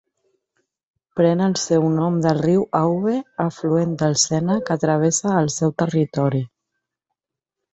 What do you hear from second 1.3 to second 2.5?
el seu nom del